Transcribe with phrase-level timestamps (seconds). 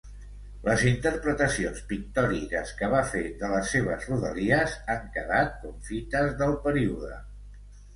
[0.61, 6.63] Les interpretacions pictòriques que va fer de les seves rodalies han quedat com fites del
[6.71, 7.19] període.